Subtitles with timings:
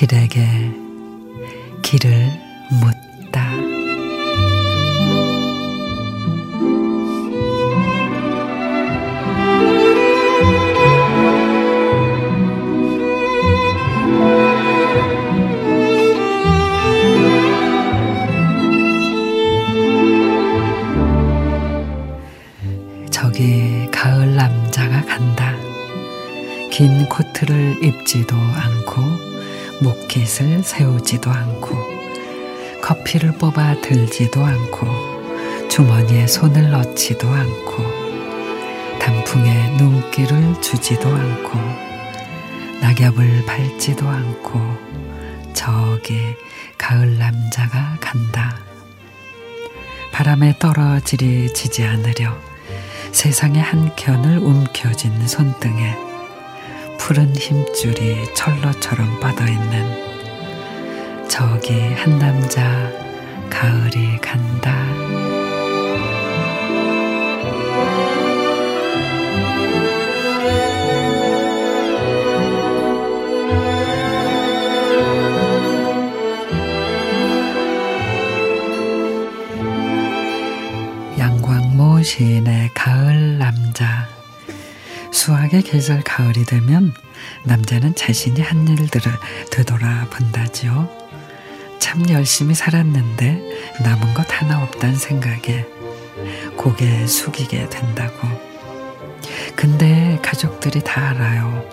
[0.00, 0.46] 길에게
[1.82, 2.32] 길을
[2.80, 3.09] 묻
[23.40, 23.40] 다.
[23.40, 25.56] 저기 가을 남자가 간다.
[26.70, 29.00] 긴 코트를 입지도 않고
[29.80, 31.74] 목깃을 세우지도 않고
[32.82, 37.82] 커피를 뽑아 들지도 않고 주머니에 손을 넣지도 않고
[38.98, 41.58] 단풍에 눈길을 주지도 않고
[42.82, 44.60] 낙엽을 밟지도 않고
[45.54, 46.20] 저기
[46.76, 48.54] 가을 남자가 간다.
[50.12, 52.49] 바람에 떨어지리 지지 않으려
[53.12, 55.96] 세상의 한 켠을 움켜쥔 손등에
[56.98, 62.90] 푸른 힘줄이 철로처럼 뻗어있는 저기 한 남자
[63.50, 65.49] 가을이 간다.
[82.02, 84.08] 시인의 가을 남자
[85.12, 86.92] 수학의 계절 가을이 되면
[87.44, 89.12] 남자는 자신이 한 일들을
[89.50, 90.88] 되돌아 본다지요.
[91.78, 95.66] 참 열심히 살았는데 남은 것 하나 없단 생각에
[96.56, 98.28] 고개 숙이게 된다고.
[99.56, 101.68] 근데 가족들이 다 알아요.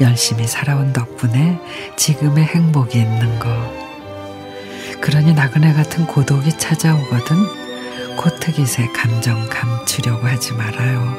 [0.00, 1.60] 열심히 살아온 덕분에
[1.96, 3.48] 지금의 행복이 있는 거.
[5.00, 7.67] 그러니 나그네 같은 고독이 찾아오거든
[8.18, 11.16] 코트깃에 감정 감추려고 하지 말아요.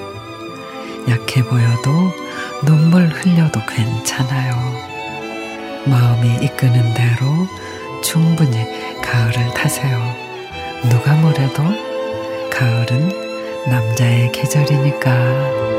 [1.08, 2.12] 약해 보여도
[2.66, 4.54] 눈물 흘려도 괜찮아요.
[5.86, 7.48] 마음이 이끄는 대로
[8.04, 8.66] 충분히
[9.02, 9.98] 가을을 타세요.
[10.90, 11.64] 누가 뭐래도
[12.52, 15.79] 가을은 남자의 계절이니까.